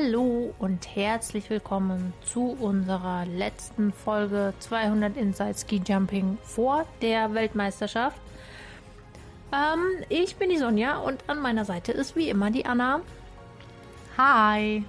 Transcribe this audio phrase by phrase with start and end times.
[0.00, 8.20] Hallo und herzlich willkommen zu unserer letzten Folge 200 Inside Ski Jumping vor der Weltmeisterschaft.
[9.52, 13.00] Ähm, ich bin die Sonja und an meiner Seite ist wie immer die Anna.
[14.16, 14.84] Hi.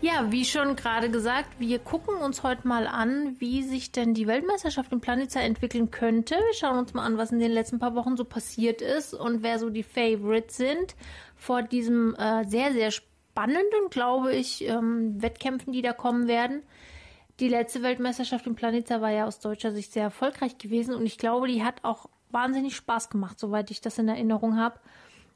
[0.00, 4.26] Ja, wie schon gerade gesagt, wir gucken uns heute mal an, wie sich denn die
[4.26, 6.34] Weltmeisterschaft in Planica entwickeln könnte.
[6.34, 9.42] Wir schauen uns mal an, was in den letzten paar Wochen so passiert ist und
[9.42, 10.96] wer so die Favorites sind
[11.42, 16.62] vor diesem äh, sehr, sehr spannenden, glaube ich, ähm, Wettkämpfen, die da kommen werden.
[17.40, 21.18] Die letzte Weltmeisterschaft in Planica war ja aus deutscher Sicht sehr erfolgreich gewesen und ich
[21.18, 24.78] glaube, die hat auch wahnsinnig Spaß gemacht, soweit ich das in Erinnerung habe.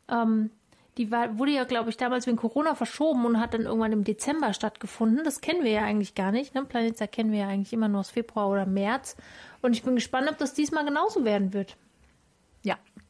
[0.08, 0.50] Ähm,
[0.96, 4.04] die war, wurde ja, glaube ich, damals wegen Corona verschoben und hat dann irgendwann im
[4.04, 5.24] Dezember stattgefunden.
[5.24, 6.54] Das kennen wir ja eigentlich gar nicht.
[6.54, 6.64] Ne?
[6.64, 9.16] Planeta kennen wir ja eigentlich immer nur aus Februar oder März.
[9.60, 11.76] Und ich bin gespannt, ob das diesmal genauso werden wird.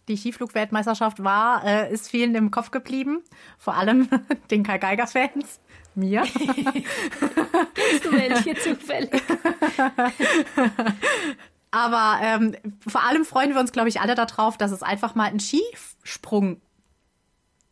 [0.09, 3.23] Die Skiflug-Weltmeisterschaft war, äh, ist vielen im Kopf geblieben.
[3.59, 4.09] Vor allem
[4.51, 5.61] den Karl Geiger-Fans.
[5.95, 6.23] Mir.
[6.23, 9.11] Kennst du welche zufällig?
[11.71, 12.55] Aber ähm,
[12.87, 16.61] vor allem freuen wir uns, glaube ich, alle darauf, dass es einfach mal einen Skisprung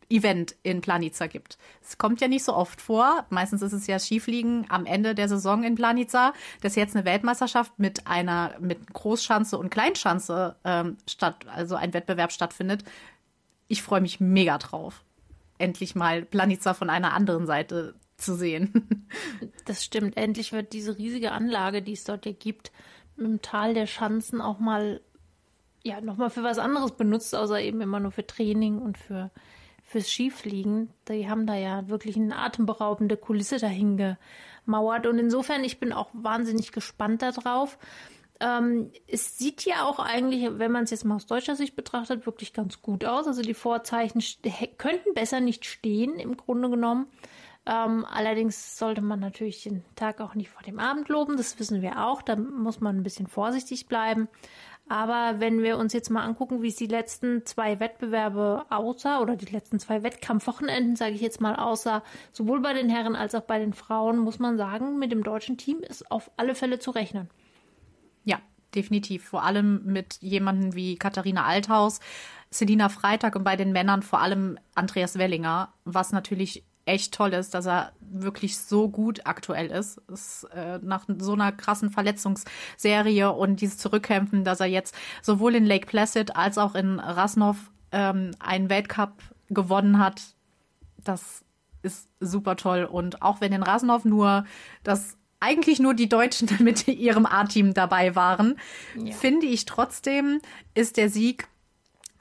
[0.09, 1.57] Event in Planica gibt.
[1.81, 3.25] Es kommt ja nicht so oft vor.
[3.29, 7.77] Meistens ist es ja Skifliegen am Ende der Saison in Planica, dass jetzt eine Weltmeisterschaft
[7.77, 12.83] mit einer mit Großschanze und Kleinschanze ähm, statt, also ein Wettbewerb stattfindet.
[13.67, 15.03] Ich freue mich mega drauf,
[15.57, 19.07] endlich mal Planica von einer anderen Seite zu sehen.
[19.65, 20.15] Das stimmt.
[20.15, 22.71] Endlich wird diese riesige Anlage, die es dort ja gibt,
[23.17, 25.01] im Tal der Schanzen auch mal
[25.83, 29.31] ja nochmal für was anderes benutzt, außer eben immer nur für Training und für
[29.85, 30.89] fürs Skifliegen.
[31.07, 34.17] Die haben da ja wirklich eine atemberaubende Kulisse dahin
[34.65, 35.07] gemauert.
[35.07, 37.77] Und insofern, ich bin auch wahnsinnig gespannt darauf.
[38.41, 42.25] Ähm, es sieht ja auch eigentlich, wenn man es jetzt mal aus deutscher Sicht betrachtet,
[42.25, 43.27] wirklich ganz gut aus.
[43.27, 44.21] Also die Vorzeichen
[44.77, 47.07] könnten besser nicht stehen, im Grunde genommen.
[47.67, 51.81] Ähm, allerdings sollte man natürlich den Tag auch nicht vor dem Abend loben, das wissen
[51.81, 52.21] wir auch.
[52.21, 54.27] Da muss man ein bisschen vorsichtig bleiben.
[54.87, 59.35] Aber wenn wir uns jetzt mal angucken, wie es die letzten zwei Wettbewerbe aussah oder
[59.35, 63.41] die letzten zwei Wettkampfwochenenden, sage ich jetzt mal, aussah, sowohl bei den Herren als auch
[63.41, 66.91] bei den Frauen, muss man sagen, mit dem deutschen Team ist auf alle Fälle zu
[66.91, 67.29] rechnen.
[68.25, 68.39] Ja,
[68.75, 69.25] definitiv.
[69.25, 71.99] Vor allem mit jemanden wie Katharina Althaus,
[72.51, 77.53] Selina Freitag und bei den Männern vor allem Andreas Wellinger, was natürlich echt toll ist,
[77.53, 79.97] dass er wirklich so gut aktuell ist.
[80.11, 85.65] ist äh, nach so einer krassen Verletzungsserie und dieses Zurückkämpfen, dass er jetzt sowohl in
[85.65, 89.13] Lake Placid als auch in Rasnov ähm, einen Weltcup
[89.49, 90.21] gewonnen hat,
[91.03, 91.43] das
[91.81, 92.83] ist super toll.
[92.83, 94.45] Und auch wenn in Rasnov nur
[94.83, 98.59] das eigentlich nur die Deutschen mit ihrem A-Team dabei waren,
[98.95, 99.13] ja.
[99.13, 100.39] finde ich trotzdem,
[100.73, 101.47] ist der Sieg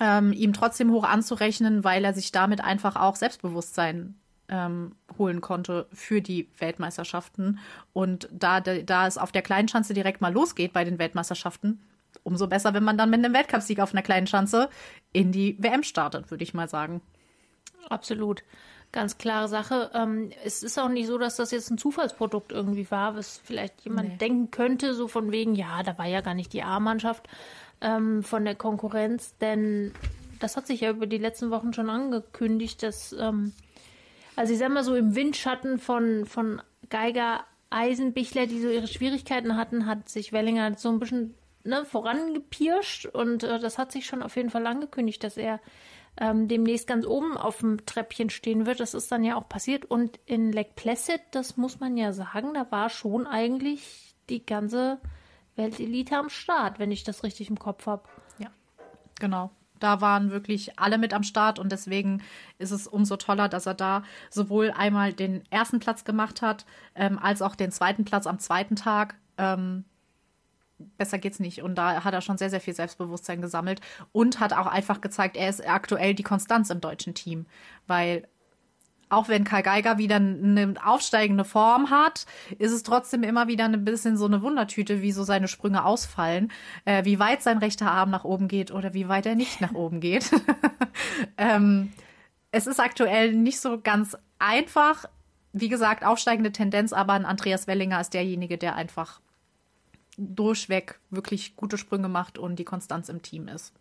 [0.00, 4.16] ähm, ihm trotzdem hoch anzurechnen, weil er sich damit einfach auch Selbstbewusstsein
[4.48, 7.58] ähm, holen konnte für die Weltmeisterschaften.
[7.92, 11.80] Und da, da es auf der kleinen Schanze direkt mal losgeht bei den Weltmeisterschaften,
[12.22, 14.68] umso besser, wenn man dann mit einem Weltcupsieg auf einer kleinen Schanze
[15.12, 17.00] in die WM startet, würde ich mal sagen.
[17.88, 18.42] Absolut.
[18.92, 19.90] Ganz klare Sache.
[19.92, 23.80] Ähm, es ist auch nicht so, dass das jetzt ein Zufallsprodukt irgendwie war, was vielleicht
[23.80, 24.16] jemand nee.
[24.18, 27.26] denken könnte, so von wegen, ja, da war ja gar nicht die A-Mannschaft
[27.80, 29.92] ähm, von der Konkurrenz, denn
[30.38, 33.52] das hat sich ja über die letzten Wochen schon angekündigt, dass ähm,
[34.36, 39.56] also ich sag mal so im Windschatten von, von Geiger Eisenbichler, die so ihre Schwierigkeiten
[39.56, 41.34] hatten, hat sich Wellinger so ein bisschen
[41.64, 45.60] ne, vorangepirscht und äh, das hat sich schon auf jeden Fall angekündigt, dass er
[46.16, 48.80] ähm, demnächst ganz oben auf dem Treppchen stehen wird.
[48.80, 49.84] Das ist dann ja auch passiert.
[49.84, 55.00] Und in Lake Placid, das muss man ja sagen, da war schon eigentlich die ganze
[55.56, 58.04] Weltelite am Start, wenn ich das richtig im Kopf habe.
[58.38, 58.50] Ja,
[59.18, 59.50] genau.
[59.80, 62.22] Da waren wirklich alle mit am Start und deswegen
[62.58, 67.18] ist es umso toller, dass er da sowohl einmal den ersten Platz gemacht hat, ähm,
[67.18, 69.16] als auch den zweiten Platz am zweiten Tag.
[69.36, 69.84] Ähm,
[70.96, 71.62] besser geht's nicht.
[71.62, 73.80] Und da hat er schon sehr, sehr viel Selbstbewusstsein gesammelt
[74.12, 77.46] und hat auch einfach gezeigt, er ist aktuell die Konstanz im deutschen Team.
[77.86, 78.26] Weil
[79.14, 82.26] auch wenn Karl Geiger wieder eine aufsteigende Form hat,
[82.58, 86.50] ist es trotzdem immer wieder ein bisschen so eine Wundertüte, wie so seine Sprünge ausfallen,
[86.84, 89.72] äh, wie weit sein rechter Arm nach oben geht oder wie weit er nicht nach
[89.72, 90.30] oben geht.
[91.38, 91.92] ähm,
[92.50, 95.06] es ist aktuell nicht so ganz einfach.
[95.52, 99.20] Wie gesagt, aufsteigende Tendenz, aber ein Andreas Wellinger ist derjenige, der einfach
[100.16, 103.72] durchweg wirklich gute Sprünge macht und die Konstanz im Team ist.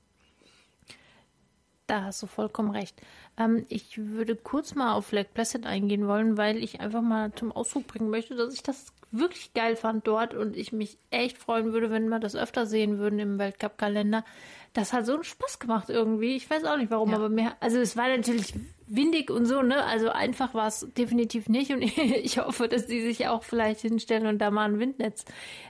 [1.94, 3.00] Da hast du vollkommen recht.
[3.38, 7.52] Ähm, ich würde kurz mal auf Lake Placid eingehen wollen, weil ich einfach mal zum
[7.52, 11.72] Ausdruck bringen möchte, dass ich das wirklich geil fand dort und ich mich echt freuen
[11.72, 14.26] würde, wenn wir das öfter sehen würden im Weltcup-Kalender.
[14.74, 16.36] Das hat so einen Spaß gemacht irgendwie.
[16.36, 17.18] Ich weiß auch nicht warum, ja.
[17.18, 18.54] aber mir, also es war natürlich
[18.88, 19.84] windig und so, ne?
[19.86, 24.26] Also einfach war es definitiv nicht und ich hoffe, dass die sich auch vielleicht hinstellen
[24.26, 25.26] und da mal ein Windnetz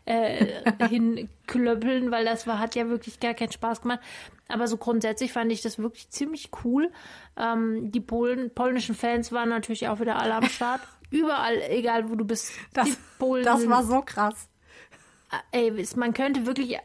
[0.05, 3.99] äh, hinklöppeln, weil das war, hat ja wirklich gar keinen Spaß gemacht.
[4.47, 6.91] Aber so grundsätzlich fand ich das wirklich ziemlich cool.
[7.37, 10.81] Ähm, die Polen, polnischen Fans waren natürlich auch wieder alle am Start.
[11.09, 12.51] Überall, egal wo du bist.
[12.73, 12.89] Das,
[13.19, 14.49] das war so krass.
[15.51, 16.77] Ey, man könnte wirklich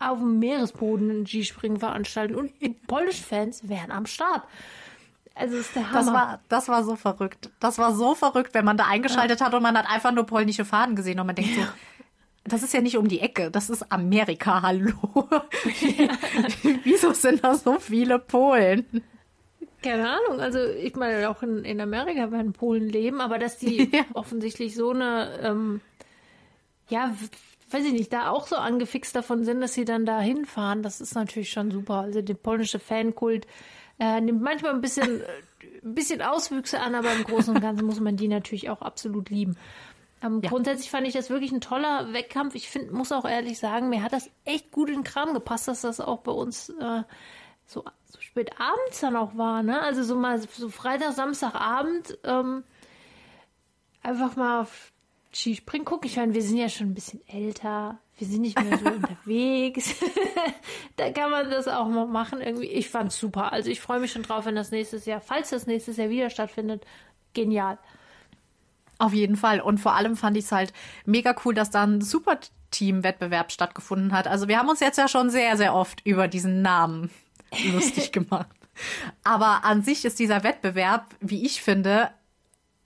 [0.00, 4.42] auf dem Meeresboden Skispringen veranstalten und die polnischen Fans wären am Start.
[5.34, 6.00] Also ist der Hammer.
[6.00, 7.50] Das war, das war so verrückt.
[7.60, 9.46] Das war so verrückt, wenn man da eingeschaltet ja.
[9.46, 11.66] hat und man hat einfach nur polnische Fahnen gesehen und man denkt ja.
[11.66, 11.70] so,
[12.44, 15.28] das ist ja nicht um die Ecke, das ist Amerika, hallo.
[15.98, 16.08] Ja.
[16.84, 19.04] Wieso sind da so viele Polen?
[19.82, 23.90] Keine Ahnung, also ich meine, auch in, in Amerika werden Polen leben, aber dass die
[24.14, 25.80] offensichtlich so eine, ähm,
[26.88, 27.14] ja,
[27.72, 31.00] weiß ich nicht, da auch so angefixt davon sind, dass sie dann da hinfahren, das
[31.00, 32.00] ist natürlich schon super.
[32.00, 33.46] Also der polnische Fankult
[33.98, 35.22] äh, nimmt manchmal ein bisschen,
[35.82, 39.30] ein bisschen Auswüchse an, aber im Großen und Ganzen muss man die natürlich auch absolut
[39.30, 39.56] lieben.
[40.22, 40.50] Ähm, ja.
[40.50, 42.54] Grundsätzlich fand ich das wirklich ein toller Wettkampf.
[42.54, 45.68] Ich find, muss auch ehrlich sagen, mir hat das echt gut in den Kram gepasst,
[45.68, 47.02] dass das auch bei uns äh,
[47.66, 49.62] so, so spät abends dann auch war.
[49.62, 49.80] Ne?
[49.80, 52.64] Also so mal so Freitag, Samstagabend ähm,
[54.02, 54.66] einfach mal
[55.32, 56.08] Skispringen gucken.
[56.08, 57.98] Ich meine, wir sind ja schon ein bisschen älter.
[58.18, 59.94] Wir sind nicht mehr so unterwegs.
[60.96, 62.40] da kann man das auch mal machen.
[62.40, 63.52] Irgendwie, ich fand's super.
[63.52, 66.30] Also ich freue mich schon drauf, wenn das nächstes Jahr, falls das nächstes Jahr wieder
[66.30, 66.84] stattfindet,
[67.32, 67.78] genial.
[68.98, 69.60] Auf jeden Fall.
[69.60, 70.72] Und vor allem fand ich es halt
[71.06, 72.38] mega cool, dass da ein super
[72.70, 74.26] Team-Wettbewerb stattgefunden hat.
[74.26, 77.10] Also wir haben uns jetzt ja schon sehr, sehr oft über diesen Namen
[77.72, 78.48] lustig gemacht.
[79.24, 82.10] Aber an sich ist dieser Wettbewerb, wie ich finde,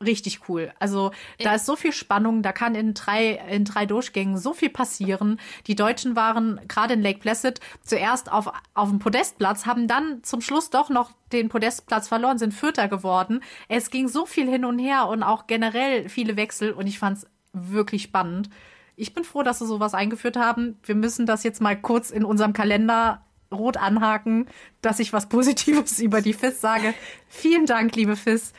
[0.04, 0.72] richtig cool.
[0.78, 4.70] Also da ist so viel Spannung, da kann in drei, in drei Durchgängen so viel
[4.70, 5.40] passieren.
[5.66, 10.40] Die Deutschen waren gerade in Lake Placid zuerst auf, auf dem Podestplatz, haben dann zum
[10.40, 13.40] Schluss doch noch den Podestplatz verloren, sind Vierter geworden.
[13.68, 17.18] Es ging so viel hin und her und auch generell viele Wechsel und ich fand
[17.18, 18.50] es wirklich spannend.
[18.96, 20.78] Ich bin froh, dass sie sowas eingeführt haben.
[20.84, 23.24] Wir müssen das jetzt mal kurz in unserem Kalender
[23.54, 24.46] rot anhaken,
[24.82, 26.94] dass ich was Positives über die FIS sage.
[27.28, 28.52] Vielen Dank, liebe FIS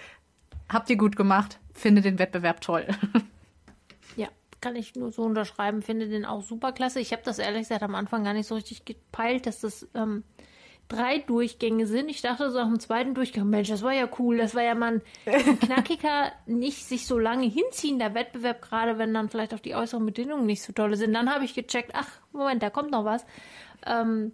[0.70, 1.60] habt ihr gut gemacht.
[1.74, 2.88] Finde den Wettbewerb toll.
[4.16, 4.30] Ja,
[4.62, 5.82] kann ich nur so unterschreiben.
[5.82, 7.02] Finde den auch super klasse.
[7.02, 10.24] Ich habe das ehrlich gesagt am Anfang gar nicht so richtig gepeilt, dass das ähm,
[10.88, 12.10] drei Durchgänge sind.
[12.10, 14.38] Ich dachte so nach dem zweiten Durchgang, Mensch, das war ja cool.
[14.38, 19.30] Das war ja mal ein knackiger, nicht sich so lange hinziehender Wettbewerb, gerade wenn dann
[19.30, 21.14] vielleicht auch die äußeren Bedingungen nicht so tolle sind.
[21.14, 23.26] Dann habe ich gecheckt, ach, Moment, da kommt noch was.
[23.86, 24.34] Ähm,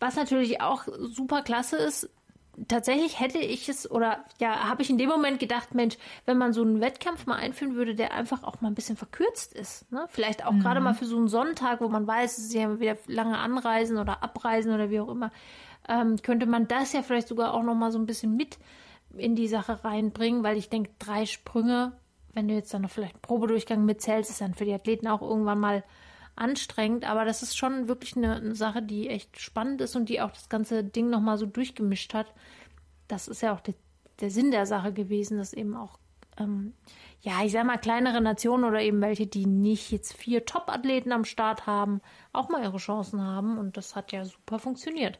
[0.00, 2.10] was natürlich auch super klasse ist,
[2.68, 5.96] tatsächlich hätte ich es oder ja, habe ich in dem Moment gedacht, Mensch,
[6.26, 9.54] wenn man so einen Wettkampf mal einführen würde, der einfach auch mal ein bisschen verkürzt
[9.54, 9.90] ist.
[9.90, 10.06] Ne?
[10.10, 10.60] Vielleicht auch mhm.
[10.60, 13.98] gerade mal für so einen Sonntag, wo man weiß, es ist ja wieder lange Anreisen
[13.98, 15.30] oder Abreisen oder wie auch immer,
[15.88, 18.58] ähm, könnte man das ja vielleicht sogar auch noch mal so ein bisschen mit
[19.16, 21.92] in die Sache reinbringen, weil ich denke, drei Sprünge,
[22.34, 25.22] wenn du jetzt dann noch vielleicht einen Probedurchgang mitzählst, ist dann für die Athleten auch
[25.22, 25.84] irgendwann mal
[26.36, 30.20] anstrengend, aber das ist schon wirklich eine, eine, Sache, die echt spannend ist und die
[30.20, 32.32] auch das ganze Ding nochmal so durchgemischt hat.
[33.08, 33.74] Das ist ja auch der,
[34.20, 35.98] der Sinn der Sache gewesen, dass eben auch,
[36.38, 36.72] ähm,
[37.20, 41.24] ja, ich sag mal, kleinere Nationen oder eben welche, die nicht jetzt vier Top-Athleten am
[41.24, 42.00] Start haben,
[42.32, 45.18] auch mal ihre Chancen haben und das hat ja super funktioniert.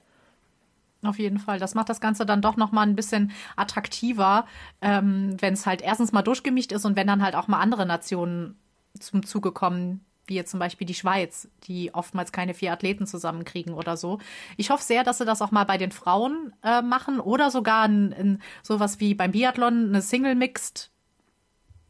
[1.05, 1.59] Auf jeden Fall.
[1.59, 4.47] Das macht das Ganze dann doch nochmal ein bisschen attraktiver,
[4.81, 7.87] ähm, wenn es halt erstens mal durchgemischt ist und wenn dann halt auch mal andere
[7.87, 8.57] Nationen
[8.99, 13.75] zum Zuge kommen, wie jetzt zum Beispiel die Schweiz, die oftmals keine vier Athleten zusammenkriegen
[13.75, 14.19] oder so.
[14.57, 17.87] Ich hoffe sehr, dass sie das auch mal bei den Frauen äh, machen oder sogar
[17.87, 20.91] in, in sowas wie beim Biathlon eine Single Mixed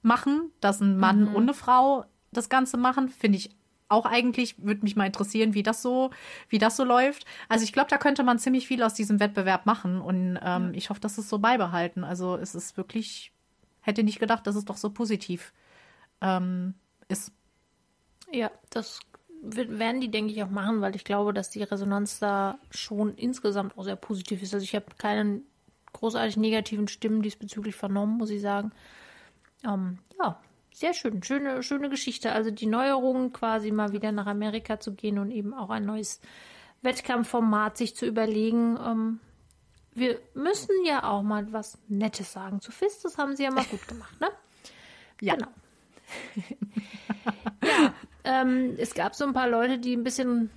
[0.01, 1.35] machen, dass ein Mann mhm.
[1.35, 3.51] und eine Frau das Ganze machen, finde ich
[3.93, 6.11] auch eigentlich würde mich mal interessieren, wie das so,
[6.49, 7.27] wie das so läuft.
[7.51, 10.71] Also ich glaube, da könnte man ziemlich viel aus diesem Wettbewerb machen und ähm, ja.
[10.73, 12.03] ich hoffe, dass es so beibehalten.
[12.03, 13.33] Also es ist wirklich,
[13.83, 15.53] hätte nicht gedacht, dass es doch so positiv
[16.23, 16.75] ähm,
[17.09, 17.33] ist.
[18.33, 19.01] Ja, das
[19.43, 23.77] werden die, denke ich, auch machen, weil ich glaube, dass die Resonanz da schon insgesamt
[23.77, 24.55] auch sehr positiv ist.
[24.55, 25.43] Also ich habe keine
[25.93, 28.73] großartig negativen Stimmen diesbezüglich vernommen, muss ich sagen.
[29.65, 30.41] Ähm, ja,
[30.73, 32.33] sehr schön, schöne, schöne Geschichte.
[32.33, 36.21] Also die Neuerungen quasi mal wieder nach Amerika zu gehen und eben auch ein neues
[36.83, 38.79] Wettkampfformat sich zu überlegen.
[38.85, 39.21] Ähm,
[39.95, 43.01] wir müssen ja auch mal was Nettes sagen zu FIS.
[43.03, 44.29] Das haben sie ja mal gut gemacht, ne?
[45.21, 45.35] Ja.
[45.35, 45.49] Genau.
[47.65, 47.92] ja,
[48.25, 50.51] ähm, es gab so ein paar Leute, die ein bisschen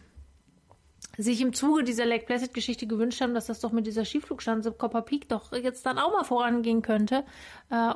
[1.18, 5.02] sich im Zuge dieser Lake Placid-Geschichte gewünscht haben, dass das doch mit dieser Skiflugschanze Copper
[5.02, 7.24] Peak doch jetzt dann auch mal vorangehen könnte.
[7.70, 7.94] Äh,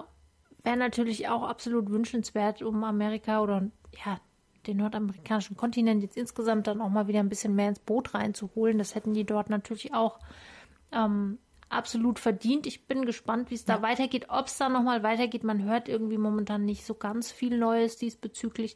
[0.63, 3.69] Wäre natürlich auch absolut wünschenswert, um Amerika oder
[4.05, 4.19] ja,
[4.67, 8.77] den nordamerikanischen Kontinent jetzt insgesamt dann auch mal wieder ein bisschen mehr ins Boot reinzuholen.
[8.77, 10.19] Das hätten die dort natürlich auch
[10.91, 12.67] ähm, absolut verdient.
[12.67, 13.81] Ich bin gespannt, wie es da ja.
[13.81, 15.43] weitergeht, ob es da nochmal weitergeht.
[15.43, 18.75] Man hört irgendwie momentan nicht so ganz viel Neues diesbezüglich.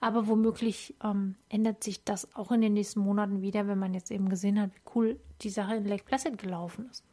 [0.00, 4.10] Aber womöglich ähm, ändert sich das auch in den nächsten Monaten wieder, wenn man jetzt
[4.10, 7.04] eben gesehen hat, wie cool die Sache in Lake Placid gelaufen ist.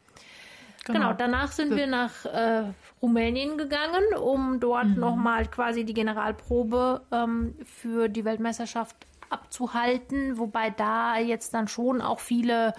[0.86, 5.00] Genau, genau danach sind wir nach äh, Rumänien gegangen, um dort mhm.
[5.00, 8.96] nochmal quasi die Generalprobe ähm, für die Weltmeisterschaft
[9.30, 12.74] abzuhalten, wobei da jetzt dann schon auch viele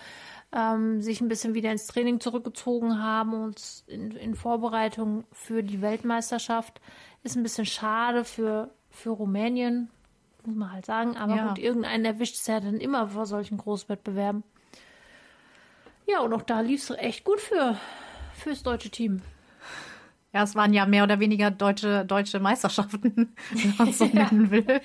[0.53, 5.83] ähm, sich ein bisschen wieder ins Training zurückgezogen haben und in, in Vorbereitung für die
[5.83, 6.81] Weltmeisterschaft.
[7.23, 9.91] Ist ein bisschen schade für, für Rumänien,
[10.45, 11.17] muss man halt sagen.
[11.17, 11.49] Aber ja.
[11.49, 14.43] gut, irgendeinen erwischt es ja dann immer vor solchen Großwettbewerben.
[16.07, 17.77] Ja, und auch da lief es echt gut für
[18.35, 19.21] fürs deutsche Team.
[20.35, 24.51] Ja, es waren ja mehr oder weniger deutsche, deutsche Meisterschaften, wenn man es so nennen
[24.51, 24.81] will.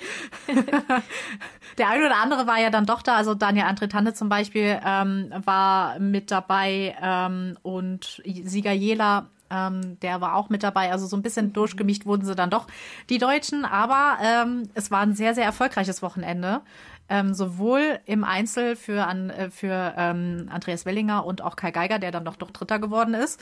[1.77, 3.15] Der eine oder andere war ja dann doch da.
[3.15, 10.19] Also Daniel Andretande zum Beispiel ähm, war mit dabei ähm, und Sieger Jela ähm, der
[10.21, 10.91] war auch mit dabei.
[10.91, 12.67] Also so ein bisschen durchgemischt wurden sie dann doch,
[13.09, 13.65] die Deutschen.
[13.65, 16.61] Aber ähm, es war ein sehr, sehr erfolgreiches Wochenende.
[17.09, 21.99] Ähm, sowohl im Einzel für, an, äh, für ähm, Andreas Wellinger und auch Kai Geiger,
[21.99, 23.41] der dann doch, doch Dritter geworden ist,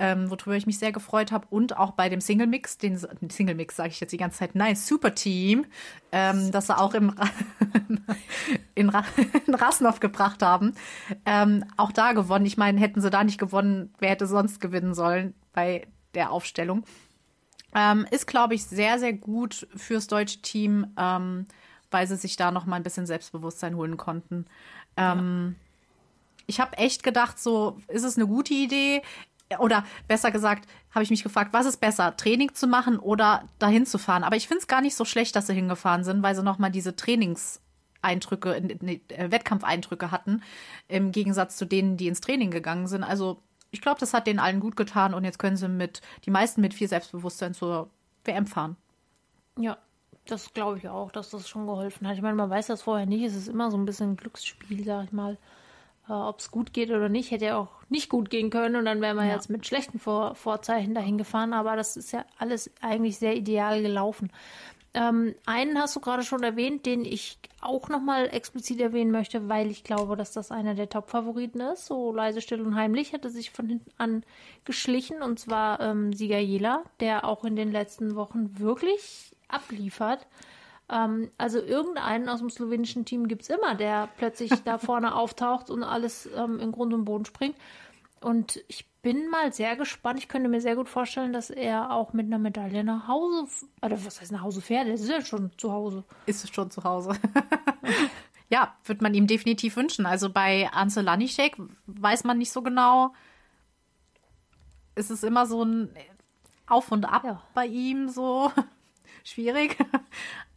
[0.00, 1.46] ähm, worüber ich mich sehr gefreut habe.
[1.50, 2.98] Und auch bei dem Single Mix, den
[3.30, 5.66] Single Mix sage ich jetzt die ganze Zeit, nein, Super Team,
[6.10, 7.14] ähm, das sie auch im
[8.74, 9.04] in, Ra
[9.46, 10.74] in Rasnov gebracht haben,
[11.26, 12.46] ähm, auch da gewonnen.
[12.46, 16.84] Ich meine, hätten sie da nicht gewonnen, wer hätte sonst gewinnen sollen bei der Aufstellung.
[17.74, 21.44] Ähm, ist, glaube ich, sehr, sehr gut fürs deutsche Team, ähm,
[21.90, 24.46] weil sie sich da noch mal ein bisschen Selbstbewusstsein holen konnten.
[24.96, 25.66] Ähm, ja.
[26.46, 29.02] Ich habe echt gedacht, so ist es eine gute Idee
[29.58, 33.86] oder besser gesagt, habe ich mich gefragt, was ist besser, Training zu machen oder dahin
[33.86, 34.24] zu fahren?
[34.24, 36.70] Aber ich finde es gar nicht so schlecht, dass sie hingefahren sind, weil sie nochmal
[36.70, 40.42] diese Trainingseindrücke, äh, Wettkampfeindrücke hatten,
[40.88, 43.02] im Gegensatz zu denen, die ins Training gegangen sind.
[43.02, 46.30] Also ich glaube, das hat denen allen gut getan und jetzt können sie mit, die
[46.30, 47.90] meisten mit viel Selbstbewusstsein zur
[48.24, 48.76] WM fahren.
[49.58, 49.78] Ja,
[50.26, 52.16] das glaube ich auch, dass das schon geholfen hat.
[52.16, 53.24] Ich meine, man weiß das vorher nicht.
[53.24, 55.38] Es ist immer so ein bisschen ein Glücksspiel, sag ich mal.
[56.10, 58.84] Äh, Ob es gut geht oder nicht, hätte ja auch nicht gut gehen können und
[58.84, 59.34] dann wären wir ja.
[59.34, 61.52] jetzt mit schlechten Vor Vorzeichen dahin gefahren.
[61.52, 64.30] Aber das ist ja alles eigentlich sehr ideal gelaufen.
[64.92, 69.70] Ähm, einen hast du gerade schon erwähnt, den ich auch nochmal explizit erwähnen möchte, weil
[69.70, 71.86] ich glaube, dass das einer der Top-Favoriten ist.
[71.86, 74.24] So leise, still und heimlich hatte sich von hinten an
[74.64, 80.26] geschlichen und zwar ähm, Sieger Jela, der auch in den letzten Wochen wirklich abliefert.
[80.90, 85.70] Ähm, also irgendeinen aus dem slowenischen Team gibt es immer, der plötzlich da vorne auftaucht
[85.70, 87.56] und alles ähm, in Grund und Boden springt.
[88.20, 90.18] Und ich bin mal sehr gespannt.
[90.18, 94.04] Ich könnte mir sehr gut vorstellen, dass er auch mit einer Medaille nach Hause, oder
[94.04, 94.88] was heißt nach Hause fährt?
[94.88, 96.04] Er ist ja schon zu Hause.
[96.26, 97.12] Ist es schon zu Hause.
[98.50, 100.04] ja, wird man ihm definitiv wünschen.
[100.04, 101.56] Also bei Ansel Lanischek
[101.86, 103.14] weiß man nicht so genau.
[104.96, 105.94] Ist es immer so ein
[106.66, 107.42] Auf und Ab ja.
[107.54, 108.52] bei ihm so
[109.24, 109.78] schwierig.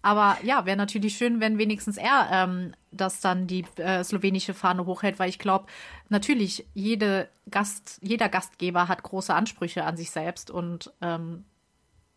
[0.03, 4.86] Aber ja, wäre natürlich schön, wenn wenigstens er ähm, das dann die äh, slowenische Fahne
[4.86, 5.67] hochhält, weil ich glaube,
[6.10, 11.45] natürlich, jede Gast, jeder Gastgeber hat große Ansprüche an sich selbst und ähm,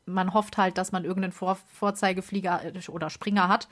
[0.04, 3.68] man hofft halt, dass man irgendeinen Vor Vorzeigeflieger äh, oder Springer hat.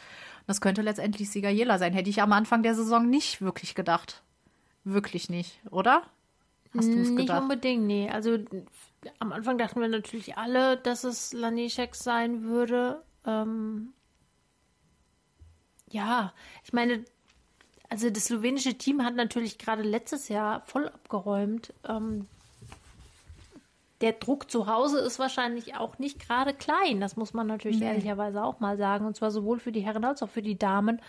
[0.46, 1.92] Das könnte letztendlich Sieger Jela sein.
[1.92, 4.22] Hätte ich am Anfang der Saison nicht wirklich gedacht.
[4.84, 6.02] Wirklich nicht, oder?
[6.76, 7.16] Hast du es gedacht?
[7.16, 8.08] Nicht unbedingt, nee.
[8.10, 8.38] Also
[9.18, 13.02] am Anfang dachten wir natürlich alle, dass es Lanischek sein würde.
[13.26, 13.92] Ähm,
[15.90, 16.32] ja,
[16.64, 17.04] ich meine,
[17.88, 21.72] also das slowenische Team hat natürlich gerade letztes Jahr voll abgeräumt.
[21.86, 22.26] Ähm,
[24.00, 27.00] der Druck zu Hause ist wahrscheinlich auch nicht gerade klein.
[27.00, 27.86] Das muss man natürlich nee.
[27.86, 29.06] ehrlicherweise auch mal sagen.
[29.06, 31.00] Und zwar sowohl für die Herren als auch für die Damen.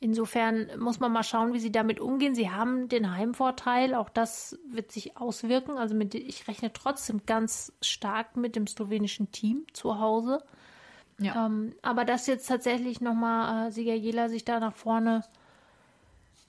[0.00, 2.34] Insofern muss man mal schauen, wie sie damit umgehen.
[2.34, 5.76] Sie haben den Heimvorteil, auch das wird sich auswirken.
[5.76, 10.42] Also mit, ich rechne trotzdem ganz stark mit dem slowenischen Team zu Hause.
[11.18, 11.46] Ja.
[11.46, 15.24] Ähm, aber dass jetzt tatsächlich nochmal äh, Sieger Jela sich da nach vorne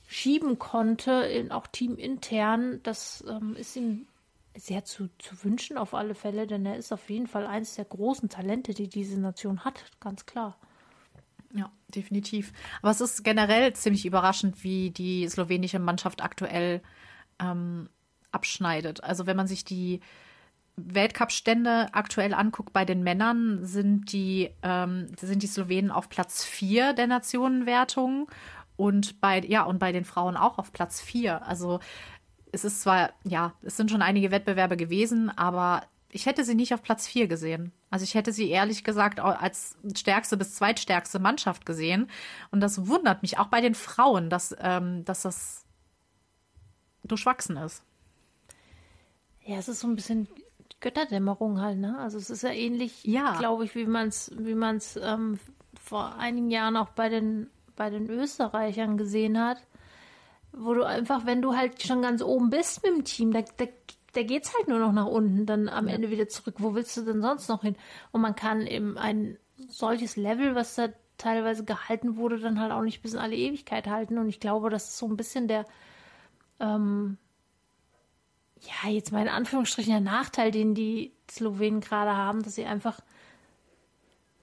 [0.08, 4.08] schieben konnte, in, auch teamintern, das ähm, ist ihm
[4.56, 7.86] sehr zu, zu wünschen auf alle Fälle, denn er ist auf jeden Fall eines der
[7.86, 10.58] großen Talente, die diese Nation hat, ganz klar.
[11.54, 12.52] Ja, definitiv.
[12.82, 16.82] Aber es ist generell ziemlich überraschend, wie die slowenische Mannschaft aktuell
[17.40, 17.90] ähm,
[18.32, 19.04] abschneidet.
[19.04, 20.02] Also wenn man sich die
[20.88, 26.93] Weltcup-Stände aktuell anguckt, bei den Männern sind die, ähm, sind die Slowenen auf Platz 4
[26.93, 28.29] der Nationenwertung
[28.75, 31.45] und bei, ja, und bei den Frauen auch auf Platz 4.
[31.45, 31.79] Also
[32.51, 36.74] es ist zwar, ja, es sind schon einige Wettbewerbe gewesen, aber ich hätte sie nicht
[36.74, 37.71] auf Platz 4 gesehen.
[37.89, 42.09] Also ich hätte sie ehrlich gesagt als stärkste bis zweitstärkste Mannschaft gesehen.
[42.51, 45.65] Und das wundert mich auch bei den Frauen, dass, ähm, dass das
[47.03, 47.83] durchwachsen ist.
[49.45, 50.27] Ja, es ist so ein bisschen
[50.81, 51.98] Götterdämmerung halt, ne?
[52.00, 53.38] Also es ist ja ähnlich, ja.
[53.38, 55.39] glaube ich, wie man es wie man's, ähm,
[55.83, 59.57] vor einigen Jahren auch bei den, bei den Österreichern gesehen hat,
[60.51, 63.65] wo du einfach, wenn du halt schon ganz oben bist mit dem Team, da, da,
[64.13, 65.95] da es halt nur noch nach unten, dann am ja.
[65.95, 66.55] Ende wieder zurück.
[66.57, 67.75] Wo willst du denn sonst noch hin?
[68.12, 72.81] Und man kann eben ein solches Level, was da teilweise gehalten wurde, dann halt auch
[72.81, 74.17] nicht bis in alle Ewigkeit halten.
[74.17, 75.65] Und ich glaube, das ist so ein bisschen der,
[76.59, 77.17] ähm,
[78.62, 83.00] ja, jetzt mal in Anführungsstrichen der Nachteil, den die Slowenen gerade haben, dass sie einfach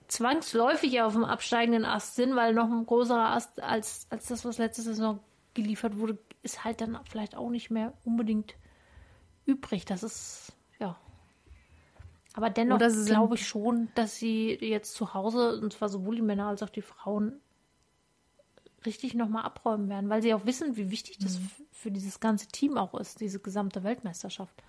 [0.08, 4.58] zwangsläufig auf dem absteigenden Ast sind, weil noch ein größerer Ast als, als das, was
[4.58, 5.20] letzte Saison
[5.54, 8.54] geliefert wurde, ist halt dann vielleicht auch nicht mehr unbedingt
[9.46, 9.84] übrig.
[9.84, 10.96] Das ist, ja.
[12.34, 16.48] Aber dennoch glaube ich schon, dass sie jetzt zu Hause, und zwar sowohl die Männer
[16.48, 17.40] als auch die Frauen,
[18.86, 21.50] richtig nochmal abräumen werden, weil sie auch wissen, wie wichtig das mhm.
[21.72, 24.62] für dieses ganze Team auch ist, diese gesamte Weltmeisterschaft.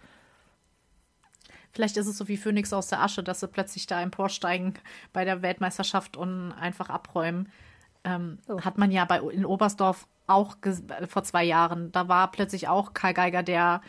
[1.72, 4.74] Vielleicht ist es so wie Phoenix aus der Asche, dass sie plötzlich da emporsteigen
[5.14, 7.50] bei der Weltmeisterschaft und einfach abräumen.
[8.04, 8.62] Ähm, oh.
[8.62, 10.58] Hat man ja bei, in Oberstdorf auch
[11.08, 11.92] vor zwei Jahren.
[11.92, 13.82] Da war plötzlich auch Karl Geiger, der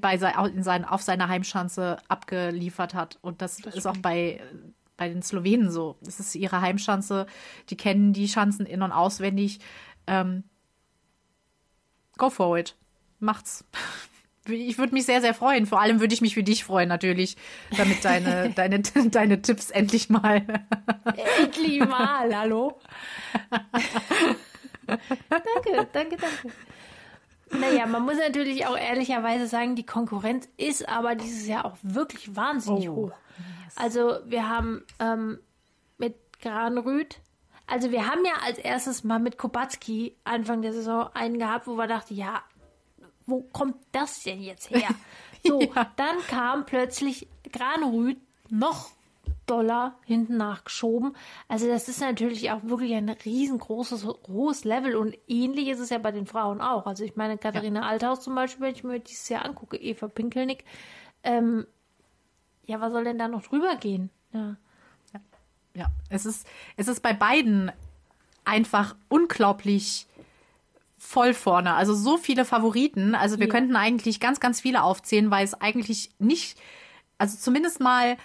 [0.00, 3.18] bei in sein, auf seiner Heimschanze abgeliefert hat.
[3.22, 3.96] Und das, das ist stimmt.
[3.96, 4.40] auch bei,
[4.96, 5.96] bei den Slowenen so.
[6.02, 7.26] Das ist ihre Heimschanze.
[7.70, 9.60] Die kennen die Schanzen in- und auswendig.
[10.06, 10.44] Ähm,
[12.16, 12.76] go for it.
[13.18, 13.64] Macht's.
[14.48, 15.66] Ich würde mich sehr, sehr freuen.
[15.66, 17.36] Vor allem würde ich mich für dich freuen, natürlich,
[17.76, 20.46] damit deine, deine, deine Tipps endlich mal.
[21.40, 22.78] endlich mal, hallo?
[24.86, 26.52] danke, danke, danke.
[27.50, 32.34] Naja, man muss natürlich auch ehrlicherweise sagen, die Konkurrenz ist aber dieses Jahr auch wirklich
[32.34, 32.96] wahnsinnig oh.
[32.96, 33.12] hoch.
[33.64, 33.76] Yes.
[33.76, 35.38] Also wir haben ähm,
[35.98, 37.20] mit Granrüth,
[37.66, 41.76] also wir haben ja als erstes mal mit Kubacki Anfang der Saison einen gehabt, wo
[41.76, 42.42] wir dachten, ja,
[43.26, 44.88] wo kommt das denn jetzt her?
[45.44, 45.92] So, ja.
[45.94, 48.16] dann kam plötzlich Granrüth
[48.48, 48.90] noch
[49.46, 51.16] Dollar hinten nachgeschoben.
[51.48, 55.98] Also das ist natürlich auch wirklich ein riesengroßes, hohes Level und ähnlich ist es ja
[55.98, 56.86] bei den Frauen auch.
[56.86, 57.86] Also ich meine, Katharina ja.
[57.86, 60.64] Althaus zum Beispiel, wenn ich mir dieses Jahr angucke, Eva Pinkelnick,
[61.22, 61.66] ähm,
[62.66, 64.10] ja, was soll denn da noch drüber gehen?
[64.32, 64.56] Ja.
[65.12, 65.20] ja.
[65.74, 67.70] Ja, es ist, es ist bei beiden
[68.44, 70.06] einfach unglaublich
[70.98, 71.74] voll vorne.
[71.74, 73.14] Also so viele Favoriten.
[73.14, 73.52] Also wir ja.
[73.52, 76.58] könnten eigentlich ganz, ganz viele aufzählen, weil es eigentlich nicht,
[77.18, 78.16] also zumindest mal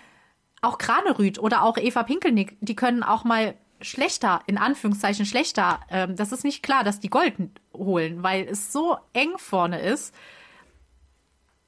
[0.61, 5.79] auch Kranerüth oder auch Eva Pinkelnick, die können auch mal schlechter, in Anführungszeichen schlechter.
[5.89, 7.35] Ähm, das ist nicht klar, dass die Gold
[7.73, 10.13] holen, weil es so eng vorne ist,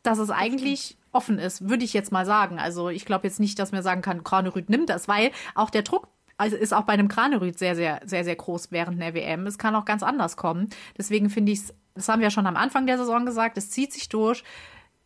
[0.04, 2.60] dass es eigentlich offen ist, würde ich jetzt mal sagen.
[2.60, 5.84] Also ich glaube jetzt nicht, dass man sagen kann, Kranerüth nimmt das, weil auch der
[5.84, 9.46] Druck also ist auch bei einem Kranerüth sehr, sehr, sehr, sehr groß während der WM.
[9.46, 10.70] Es kann auch ganz anders kommen.
[10.98, 13.94] Deswegen finde ich es, das haben wir schon am Anfang der Saison gesagt, es zieht
[13.94, 14.44] sich durch.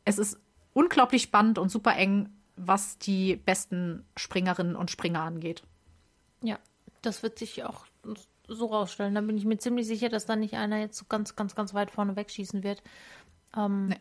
[0.06, 0.40] Es ist
[0.74, 5.64] unglaublich spannend und super eng was die besten Springerinnen und Springer angeht.
[6.42, 6.60] Ja,
[7.02, 7.86] das wird sich auch
[8.48, 9.16] so rausstellen.
[9.16, 11.74] Da bin ich mir ziemlich sicher, dass da nicht einer jetzt so ganz, ganz, ganz
[11.74, 12.82] weit vorne wegschießen wird.
[13.56, 14.00] Ähm, nee.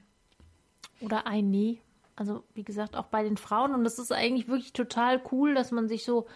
[1.00, 1.80] Oder ein Nie.
[2.14, 3.74] Also, wie gesagt, auch bei den Frauen.
[3.74, 6.26] Und das ist eigentlich wirklich total cool, dass man sich so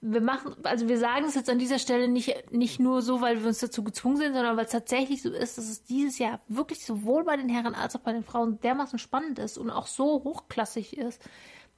[0.00, 3.40] wir machen, also wir sagen es jetzt an dieser Stelle nicht, nicht nur so, weil
[3.40, 6.40] wir uns dazu gezwungen sind, sondern weil es tatsächlich so ist, dass es dieses Jahr
[6.48, 9.86] wirklich sowohl bei den Herren als auch bei den Frauen dermaßen spannend ist und auch
[9.86, 11.20] so hochklassig ist,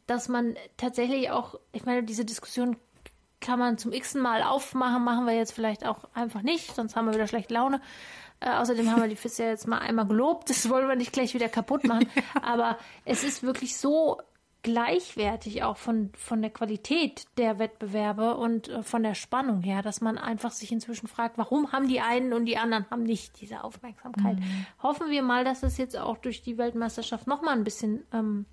[0.07, 2.77] dass man tatsächlich auch, ich meine, diese Diskussion
[3.41, 7.07] kann man zum x Mal aufmachen, machen wir jetzt vielleicht auch einfach nicht, sonst haben
[7.07, 7.81] wir wieder schlechte Laune.
[8.41, 11.13] Äh, außerdem haben wir die FIS ja jetzt mal einmal gelobt, das wollen wir nicht
[11.13, 12.09] gleich wieder kaputt machen.
[12.43, 14.21] Aber es ist wirklich so
[14.63, 20.01] gleichwertig auch von, von der Qualität der Wettbewerbe und äh, von der Spannung her, dass
[20.01, 23.63] man einfach sich inzwischen fragt, warum haben die einen und die anderen haben nicht diese
[23.63, 24.39] Aufmerksamkeit.
[24.39, 24.67] Mhm.
[24.83, 28.47] Hoffen wir mal, dass es jetzt auch durch die Weltmeisterschaft nochmal ein bisschen, ähm,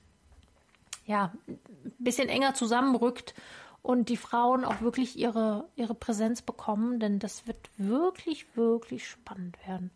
[1.06, 1.60] ja, ein
[1.98, 3.34] bisschen enger zusammenrückt
[3.82, 9.58] und die Frauen auch wirklich ihre, ihre Präsenz bekommen, denn das wird wirklich, wirklich spannend
[9.68, 9.92] werden.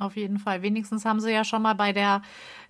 [0.00, 0.62] Auf jeden Fall.
[0.62, 2.22] Wenigstens haben sie ja schon mal bei der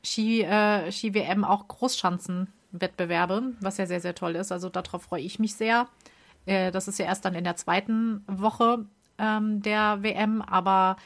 [0.05, 4.51] Ski, äh, Ski-WM auch Großschanzenwettbewerbe, was ja sehr, sehr toll ist.
[4.51, 5.87] Also darauf freue ich mich sehr.
[6.45, 8.85] Äh, das ist ja erst dann in der zweiten Woche
[9.19, 10.97] ähm, der WM, aber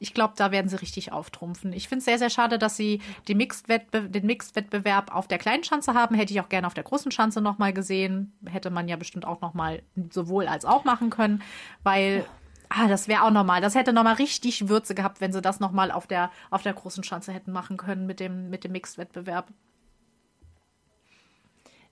[0.00, 1.72] ich glaube, da werden sie richtig auftrumpfen.
[1.72, 5.94] Ich finde es sehr, sehr schade, dass sie Mixed den Mixed-Wettbewerb auf der kleinen Schanze
[5.94, 6.14] haben.
[6.14, 8.32] Hätte ich auch gerne auf der großen Schanze nochmal gesehen.
[8.46, 11.42] Hätte man ja bestimmt auch nochmal sowohl als auch machen können,
[11.82, 12.24] weil
[12.68, 13.60] Ah, das wäre auch nochmal.
[13.60, 17.02] Das hätte nochmal richtig Würze gehabt, wenn sie das nochmal auf der, auf der großen
[17.02, 19.48] Schanze hätten machen können mit dem, mit dem Mixed-Wettbewerb.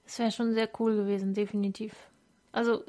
[0.05, 1.95] Das wäre schon sehr cool gewesen, definitiv.
[2.53, 2.85] Also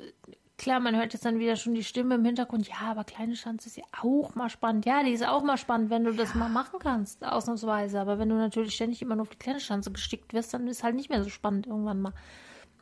[0.57, 2.67] klar, man hört jetzt dann wieder schon die Stimme im Hintergrund.
[2.67, 4.85] Ja, aber kleine Schanze ist ja auch mal spannend.
[4.85, 7.99] Ja, die ist auch mal spannend, wenn du das mal machen kannst, ausnahmsweise.
[7.99, 10.83] Aber wenn du natürlich ständig immer nur auf die kleine Schanze gestickt wirst, dann ist
[10.83, 12.13] halt nicht mehr so spannend irgendwann mal.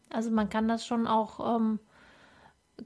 [0.10, 1.80] Also man kann das schon auch, ähm,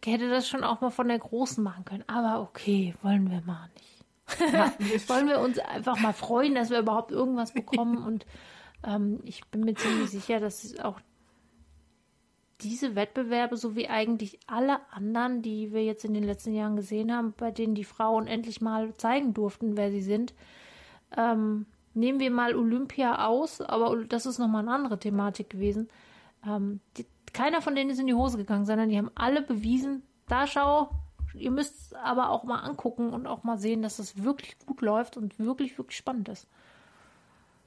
[0.04, 2.04] hätte das schon auch mal von der Großen machen können.
[2.08, 4.54] Aber okay, wollen wir mal nicht.
[4.54, 4.74] Ja,
[5.08, 7.98] wollen wir uns einfach mal freuen, dass wir überhaupt irgendwas bekommen.
[8.06, 8.26] Und
[8.86, 11.00] ähm, ich bin mir ziemlich sicher, dass auch
[12.62, 17.16] diese Wettbewerbe, so wie eigentlich alle anderen, die wir jetzt in den letzten Jahren gesehen
[17.16, 20.34] haben, bei denen die Frauen endlich mal zeigen durften, wer sie sind,
[21.16, 25.88] ähm, nehmen wir mal Olympia aus, aber das ist nochmal eine andere Thematik gewesen.
[26.46, 30.04] Ähm, die, keiner von denen ist in die Hose gegangen, sondern die haben alle bewiesen,
[30.28, 30.90] da schau,
[31.34, 34.82] ihr müsst es aber auch mal angucken und auch mal sehen, dass es wirklich gut
[34.82, 36.48] läuft und wirklich, wirklich spannend ist.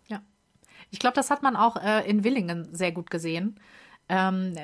[0.09, 0.21] Ja.
[0.91, 3.59] Ich glaube, das hat man auch äh, in Willingen sehr gut gesehen.
[4.09, 4.55] Ähm,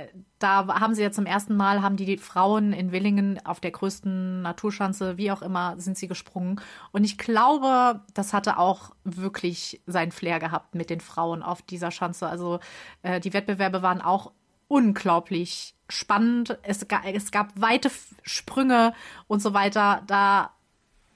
[0.40, 4.42] da haben sie ja zum ersten Mal, haben die Frauen in Willingen auf der größten
[4.42, 6.60] Naturschanze, wie auch immer, sind sie gesprungen.
[6.92, 11.90] Und ich glaube, das hatte auch wirklich seinen Flair gehabt mit den Frauen auf dieser
[11.90, 12.28] Schanze.
[12.28, 12.58] Also
[13.02, 14.32] äh, die Wettbewerbe waren auch
[14.68, 16.58] unglaublich spannend.
[16.62, 17.90] Es, es gab weite
[18.22, 18.94] Sprünge
[19.26, 20.02] und so weiter.
[20.06, 20.52] Da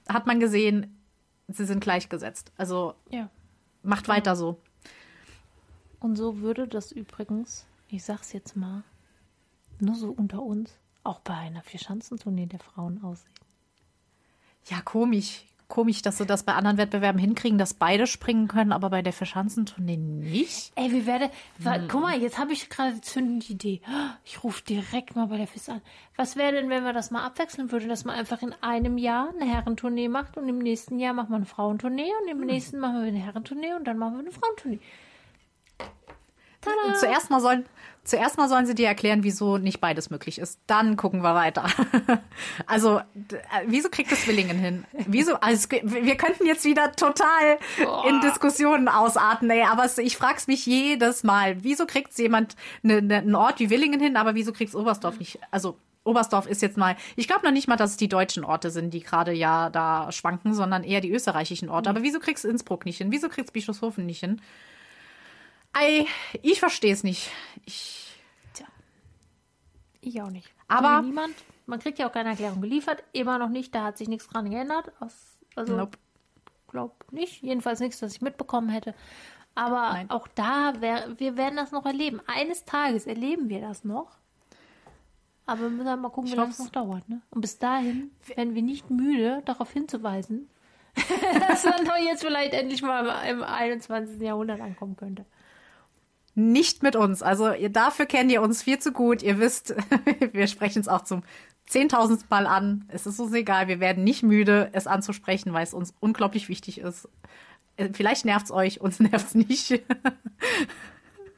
[0.09, 0.99] hat man gesehen,
[1.47, 2.51] sie sind gleichgesetzt.
[2.57, 3.29] Also ja.
[3.83, 4.59] macht weiter so.
[5.99, 8.83] Und so würde das übrigens ich sag's jetzt mal,
[9.79, 10.71] nur so unter uns,
[11.03, 13.29] auch bei einer Vierschanzentournee der Frauen aussehen.
[14.65, 15.45] Ja, komisch.
[15.73, 19.11] Komisch, dass sie das bei anderen Wettbewerben hinkriegen, dass beide springen können, aber bei der
[19.11, 20.71] Verschanzentournee nicht.
[20.75, 21.31] Ey, wie werde.
[21.63, 21.87] Hm.
[21.87, 23.81] Guck mal, jetzt habe ich gerade zündende Idee.
[24.23, 25.81] Ich rufe direkt mal bei der FIS an.
[26.15, 29.29] Was wäre denn, wenn wir das mal abwechseln würden, dass man einfach in einem Jahr
[29.29, 32.45] eine Herrentournee macht und im nächsten Jahr machen wir eine Frauentournee und im hm.
[32.45, 34.79] nächsten machen wir eine Herrentournee und dann machen wir eine Frauentournee.
[36.61, 36.99] Tada.
[36.99, 37.65] Zuerst mal sollen,
[38.03, 40.59] zuerst mal sollen sie dir erklären, wieso nicht beides möglich ist.
[40.67, 41.65] Dann gucken wir weiter.
[42.65, 43.03] also, äh,
[43.67, 44.85] wieso kriegt es Willingen hin?
[45.07, 45.35] Wieso?
[45.35, 48.07] Also, wir könnten jetzt wieder total Boah.
[48.07, 51.63] in Diskussionen ausarten, ey, aber ich frag's mich jedes Mal.
[51.63, 55.39] Wieso kriegt jemand ne, ne, einen Ort wie Willingen hin, aber wieso kriegt's Oberstdorf nicht?
[55.51, 58.69] Also, Oberstdorf ist jetzt mal, ich glaube noch nicht mal, dass es die deutschen Orte
[58.71, 61.89] sind, die gerade ja da schwanken, sondern eher die österreichischen Orte.
[61.89, 61.95] Mhm.
[61.95, 63.11] Aber wieso kriegst Innsbruck nicht hin?
[63.11, 64.41] Wieso kriegst Bischofshofen nicht hin?
[65.73, 66.05] Ei,
[66.43, 67.31] ich verstehe es nicht.
[67.65, 68.15] Ich.
[68.53, 68.67] Tja.
[70.01, 70.47] Ich auch nicht.
[70.67, 71.01] Aber.
[71.01, 71.35] Niemand.
[71.65, 73.03] Man kriegt ja auch keine Erklärung geliefert.
[73.11, 73.73] Immer noch nicht.
[73.73, 74.91] Da hat sich nichts dran geändert.
[75.55, 75.97] Also, nope.
[76.67, 77.41] glaub nicht.
[77.41, 78.93] Jedenfalls nichts, das ich mitbekommen hätte.
[79.55, 80.09] Aber Nein.
[80.09, 82.21] auch da, wär, wir werden das noch erleben.
[82.27, 84.17] Eines Tages erleben wir das noch.
[85.45, 87.07] Aber wir müssen halt mal gucken, wie lange es noch dauert.
[87.09, 87.21] Ne?
[87.29, 90.49] Und bis dahin werden wir nicht müde, darauf hinzuweisen,
[91.47, 94.21] dass man doch jetzt vielleicht endlich mal im 21.
[94.21, 95.25] Jahrhundert ankommen könnte
[96.35, 97.21] nicht mit uns.
[97.21, 99.21] Also ihr, dafür kennt ihr uns viel zu gut.
[99.21, 99.75] Ihr wisst,
[100.31, 101.23] wir sprechen es auch zum
[101.65, 102.85] zehntausendsten Mal an.
[102.89, 103.67] Es ist uns egal.
[103.67, 107.07] Wir werden nicht müde, es anzusprechen, weil es uns unglaublich wichtig ist.
[107.77, 109.81] Äh, vielleicht nervt es euch, uns nervt es nicht.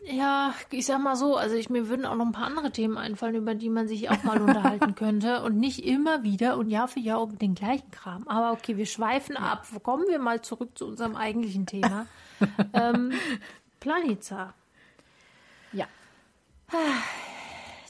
[0.07, 2.97] Ja, ich sag mal so, also ich, mir würden auch noch ein paar andere Themen
[2.97, 6.87] einfallen, über die man sich auch mal unterhalten könnte und nicht immer wieder und Jahr
[6.87, 8.27] für Jahr um den gleichen Kram.
[8.27, 9.65] Aber okay, wir schweifen ab.
[9.81, 12.05] Kommen wir mal zurück zu unserem eigentlichen Thema.
[12.73, 13.13] ähm,
[13.79, 14.53] Planica.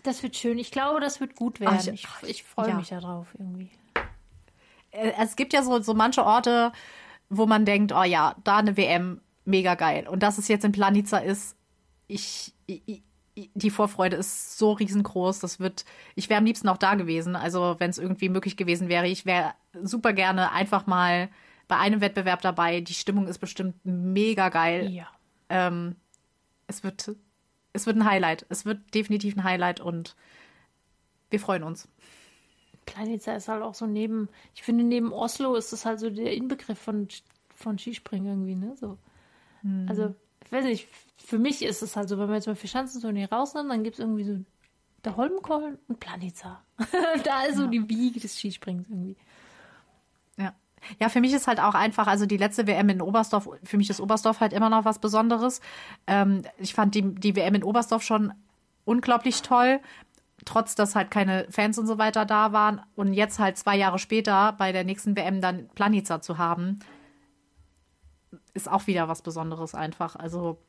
[0.04, 0.60] Das wird schön.
[0.60, 1.80] Ich glaube, das wird gut werden.
[1.80, 2.76] Ach, ich, ich, ich freue ja.
[2.76, 3.72] mich darauf irgendwie.
[4.92, 6.72] Äh, es gibt ja so, so manche Orte,
[7.30, 10.08] wo man denkt, oh ja, da eine WM, mega geil.
[10.08, 11.58] Und dass es jetzt in Planica ist,
[12.08, 13.02] ich, ich
[13.36, 15.40] die Vorfreude ist so riesengroß.
[15.40, 15.86] Das wird,
[16.16, 17.36] ich wäre am liebsten auch da gewesen.
[17.36, 21.30] Also, wenn es irgendwie möglich gewesen wäre, ich wäre super gerne einfach mal
[21.68, 22.82] bei einem Wettbewerb dabei.
[22.82, 24.90] Die Stimmung ist bestimmt mega geil.
[24.90, 25.08] Ja.
[25.50, 25.96] Ähm,
[26.68, 27.16] es wird
[27.76, 28.46] es wird ein Highlight.
[28.50, 30.16] Es wird definitiv ein Highlight und
[31.30, 31.88] wir freuen uns.
[32.86, 36.34] Planica ist halt auch so neben, ich finde, neben Oslo ist das halt so der
[36.34, 37.08] Inbegriff von,
[37.54, 38.76] von Skispringen irgendwie, ne?
[38.80, 38.98] So.
[39.62, 39.88] Hm.
[39.90, 40.14] Also,
[40.46, 43.32] ich weiß nicht, für mich ist es halt so, wenn wir jetzt mal für Schanzenturnier
[43.32, 44.40] rausnehmen, dann gibt es irgendwie so
[45.04, 46.64] der Holmenkollen und Planica.
[47.24, 47.70] da ist so ja.
[47.70, 49.16] die Wiege des Skisprings irgendwie.
[51.00, 53.90] Ja, für mich ist halt auch einfach, also die letzte WM in Oberstdorf, für mich
[53.90, 55.62] ist Oberstdorf halt immer noch was Besonderes.
[56.08, 58.34] Ähm, ich fand die, die WM in Oberstdorf schon
[58.86, 59.80] unglaublich toll,
[60.46, 62.82] trotz dass halt keine Fans und so weiter da waren.
[62.96, 66.80] Und jetzt halt zwei Jahre später bei der nächsten WM dann Planica zu haben,
[68.54, 70.16] ist auch wieder was Besonderes einfach.
[70.16, 70.60] Also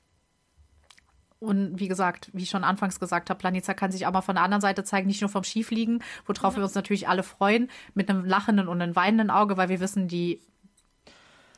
[1.39, 4.37] und wie gesagt, wie ich schon anfangs gesagt habe, Planica kann sich auch mal von
[4.37, 6.61] der anderen Seite zeigen, nicht nur vom Skifliegen, worauf ja.
[6.61, 10.09] wir uns natürlich alle freuen, mit einem lachenden und einem weinenden Auge, weil wir wissen,
[10.09, 10.41] die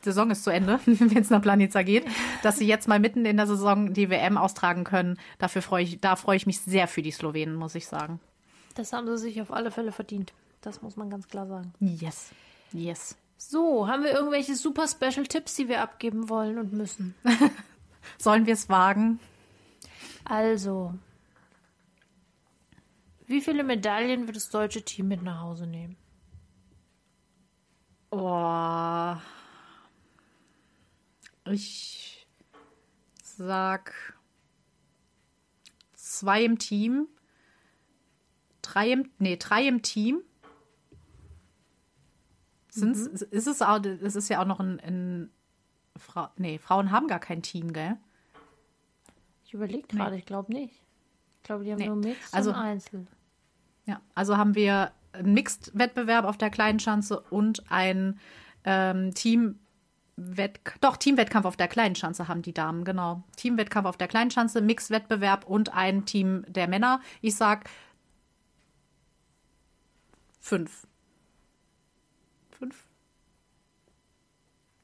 [0.02, 2.06] Saison ist zu Ende, wenn es nach Planica geht,
[2.42, 5.18] dass sie jetzt mal mitten in der Saison die WM austragen können.
[5.38, 8.20] Dafür freue ich, da freue ich mich sehr für die Slowenen, muss ich sagen.
[8.74, 10.32] Das haben sie sich auf alle Fälle verdient.
[10.60, 11.72] Das muss man ganz klar sagen.
[11.80, 12.30] Yes.
[12.72, 13.16] Yes.
[13.36, 17.14] So, haben wir irgendwelche super Special Tipps, die wir abgeben wollen und müssen?
[18.18, 19.20] Sollen wir es wagen?
[20.28, 20.92] Also,
[23.26, 25.96] wie viele Medaillen wird das deutsche Team mit nach Hause nehmen?
[28.10, 29.16] Oh.
[31.46, 32.26] Ich
[33.22, 33.94] sag
[35.94, 37.08] zwei im Team,
[38.60, 40.20] drei im, nee, drei im Team.
[42.68, 43.28] Sind's, mhm.
[43.30, 45.30] ist es auch, es ist ja auch noch ein, ein
[45.96, 47.96] Frau, nee, Frauen haben gar kein Team, gell?
[49.48, 50.18] Ich überlege gerade, nee.
[50.18, 50.74] ich glaube nicht.
[51.38, 51.86] Ich glaube, die haben nee.
[51.86, 53.06] nur Mixed also, und Einzel.
[53.86, 58.20] Ja, also haben wir einen Mixed-Wettbewerb auf der kleinen Schanze und ein
[58.64, 59.58] ähm, Team
[60.80, 63.22] doch, Teamwettkampf auf der kleinen Schanze haben die Damen, genau.
[63.36, 67.00] Teamwettkampf auf der kleinen Schanze, Mixwettbewerb und ein Team der Männer.
[67.22, 67.70] Ich sag
[70.40, 70.86] fünf.
[72.50, 72.84] Fünf?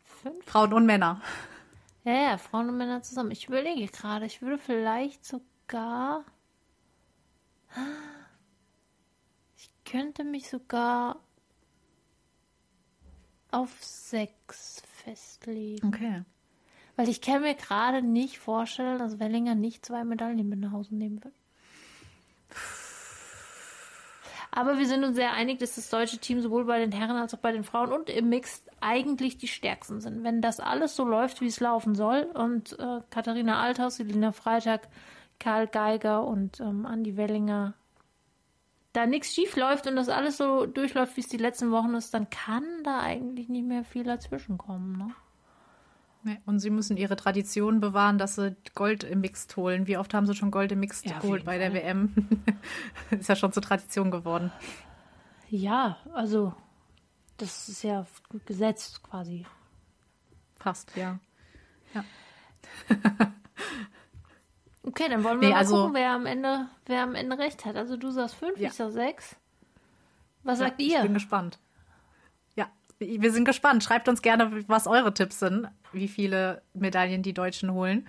[0.05, 0.45] Fünf?
[0.47, 1.21] Frauen und Männer.
[2.05, 3.31] Ja, ja, Frauen und Männer zusammen.
[3.31, 6.25] Ich überlege gerade, ich würde vielleicht sogar.
[9.57, 11.19] Ich könnte mich sogar
[13.51, 15.89] auf sechs festlegen.
[15.89, 16.23] Okay.
[16.97, 20.95] Weil ich kann mir gerade nicht vorstellen, dass Wellinger nicht zwei Medaillen mit nach Hause
[20.95, 21.35] nehmen wird.
[24.57, 27.35] Aber wir sind uns sehr einig, dass das deutsche Team sowohl bei den Herren als
[27.35, 30.23] auch bei den Frauen und im Mixed eigentlich die stärksten sind.
[30.23, 34.83] Wenn das alles so läuft, wie es laufen soll und äh, Katharina Althaus, Selina Freitag,
[35.41, 37.75] Karl Geiger und ähm, Andi Wellinger
[38.93, 42.15] da nichts schief läuft und das alles so durchläuft, wie es die letzten Wochen ist,
[42.15, 44.97] dann kann da eigentlich nicht mehr viel dazwischen kommen.
[44.97, 45.11] Ne?
[46.27, 49.87] Nee, und sie müssen ihre Tradition bewahren, dass sie Gold im Mixed holen.
[49.87, 51.71] Wie oft haben sie schon Gold im Mixed ja, geholt bei Fall.
[51.71, 52.15] der WM?
[53.11, 54.51] ist ja schon zur Tradition geworden.
[55.51, 56.55] Ja, also
[57.37, 58.07] das ist ja
[58.47, 59.45] gesetzt quasi.
[60.57, 61.19] Fast, ja.
[61.95, 62.05] Ja.
[64.87, 67.65] Okay, dann wollen wir nee, mal also, gucken, wer am, Ende, wer am Ende recht
[67.65, 67.75] hat.
[67.75, 68.69] Also du sagst fünf, ja.
[68.69, 69.35] ich sag sechs.
[70.43, 70.97] Was ja, sagt ihr?
[70.97, 71.59] Ich bin gespannt.
[72.99, 73.83] Wir sind gespannt.
[73.83, 78.07] Schreibt uns gerne, was eure Tipps sind, wie viele Medaillen die Deutschen holen.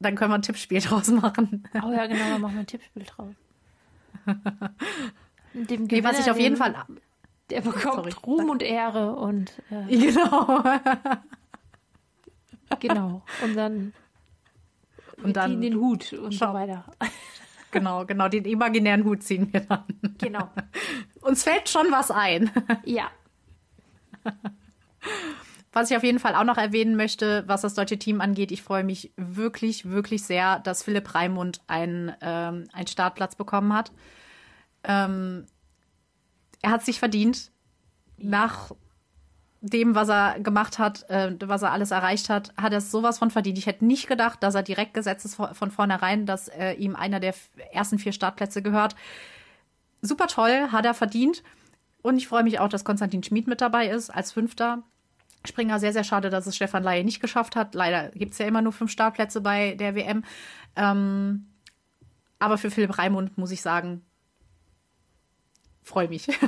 [0.00, 1.68] Dann können wir ein Tippspiel draus machen.
[1.74, 3.34] Oh ja, genau, dann machen wir ein Tippspiel draus.
[5.54, 6.74] Dem Gewinner, nee, was ich auf jeden Fall.
[7.50, 8.12] Der bekommt Sorry.
[8.26, 9.52] Ruhm und Ehre und.
[9.70, 10.64] Äh, genau.
[12.80, 13.22] genau.
[13.44, 13.92] Und dann
[15.22, 16.84] und dann den Hut und so weiter.
[17.70, 19.84] Genau, genau, den imaginären Hut ziehen wir dann.
[20.18, 20.50] Genau.
[21.20, 22.50] Uns fällt schon was ein.
[22.84, 23.10] Ja.
[25.76, 28.62] Was ich auf jeden Fall auch noch erwähnen möchte, was das deutsche Team angeht, ich
[28.62, 33.92] freue mich wirklich, wirklich sehr, dass Philipp Raimund einen, ähm, einen Startplatz bekommen hat.
[34.84, 35.44] Ähm,
[36.62, 37.50] er hat sich verdient.
[38.16, 38.70] Nach
[39.60, 43.30] dem, was er gemacht hat, äh, was er alles erreicht hat, hat er sowas von
[43.30, 43.58] verdient.
[43.58, 47.20] Ich hätte nicht gedacht, dass er direkt gesetzt ist von vornherein, dass äh, ihm einer
[47.20, 47.34] der
[47.72, 48.96] ersten vier Startplätze gehört.
[50.00, 51.42] Super toll, hat er verdient.
[52.06, 54.84] Und ich freue mich auch, dass Konstantin Schmid mit dabei ist als Fünfter.
[55.44, 57.74] Springer sehr, sehr schade, dass es Stefan Laie nicht geschafft hat.
[57.74, 60.24] Leider gibt es ja immer nur fünf Startplätze bei der WM.
[60.76, 61.46] Ähm,
[62.38, 64.04] aber für Philipp Raimund muss ich sagen,
[65.82, 66.28] freue mich.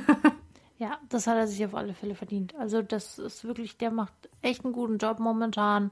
[0.80, 2.54] Ja, das hat er sich auf alle Fälle verdient.
[2.54, 5.90] Also das ist wirklich, der macht echt einen guten Job momentan.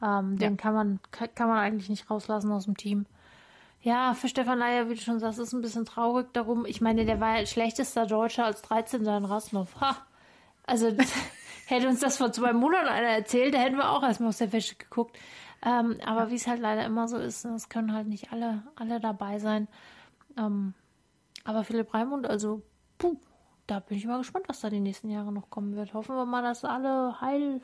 [0.00, 3.06] Ähm, den kann man kann man eigentlich nicht rauslassen aus dem Team.
[3.82, 6.66] Ja, für Stefan Leier, wie du schon sagst, ist ein bisschen traurig darum.
[6.66, 9.06] Ich meine, der war ja schlechtester Deutscher als 13.
[9.06, 9.80] in Rasnov.
[9.80, 9.96] Ha!
[10.66, 10.94] Also
[11.66, 14.52] hätte uns das vor zwei Monaten einer erzählt, da hätten wir auch erstmal aus der
[14.52, 15.18] Wäsche geguckt.
[15.62, 19.00] Ähm, aber wie es halt leider immer so ist, es können halt nicht alle, alle
[19.00, 19.68] dabei sein.
[20.36, 20.74] Ähm,
[21.44, 22.62] aber Philipp Raimund, also,
[22.98, 23.16] puh,
[23.66, 25.94] da bin ich mal gespannt, was da die nächsten Jahre noch kommen wird.
[25.94, 27.62] Hoffen wir mal, dass alle heil,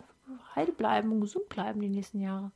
[0.55, 2.52] heil bleiben und gesund bleiben die nächsten Jahre.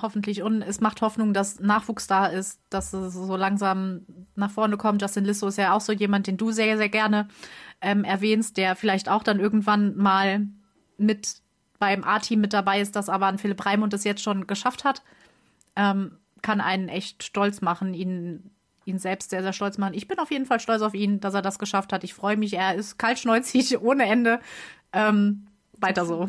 [0.00, 0.42] Hoffentlich.
[0.42, 4.02] Und es macht Hoffnung, dass Nachwuchs da ist, dass es so langsam
[4.34, 5.00] nach vorne kommt.
[5.00, 7.28] Justin Lissow ist ja auch so jemand, den du sehr, sehr gerne
[7.80, 10.48] ähm, erwähnst, der vielleicht auch dann irgendwann mal
[10.98, 11.36] mit
[11.78, 15.02] beim A-Team mit dabei ist, das aber an Philipp Raimund es jetzt schon geschafft hat.
[15.76, 18.50] Ähm, kann einen echt stolz machen, ihn
[18.86, 19.94] ihn selbst sehr, sehr stolz machen.
[19.94, 22.04] Ich bin auf jeden Fall stolz auf ihn, dass er das geschafft hat.
[22.04, 22.54] Ich freue mich.
[22.54, 24.40] Er ist kaltschneuzig ohne Ende.
[24.92, 25.46] Ähm,
[25.78, 26.28] weiter so.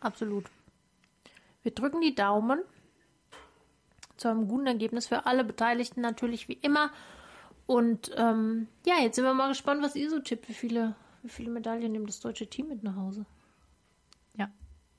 [0.00, 0.44] Absolut.
[1.64, 2.60] Wir drücken die Daumen
[4.16, 6.90] zu einem guten Ergebnis für alle Beteiligten natürlich wie immer.
[7.66, 10.48] Und ähm, ja, jetzt sind wir mal gespannt, was ihr so tippt.
[10.48, 13.26] Wie viele, wie viele Medaillen nimmt das deutsche Team mit nach Hause?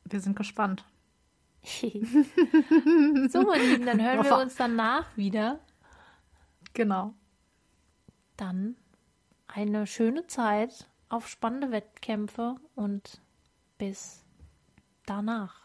[0.08, 0.86] Wir sind gespannt.
[1.64, 5.60] so, meine Lieben, dann hören wir uns danach wieder.
[6.74, 7.16] Genau.
[8.38, 8.76] Dann
[9.48, 13.20] eine schöne Zeit auf spannende Wettkämpfe und
[13.80, 14.24] bis
[15.08, 15.65] danach.